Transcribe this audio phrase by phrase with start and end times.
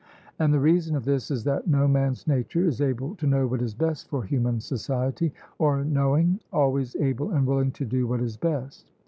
[0.39, 3.61] And the reason of this is that no man's nature is able to know what
[3.61, 8.35] is best for human society; or knowing, always able and willing to do what is
[8.35, 8.87] best.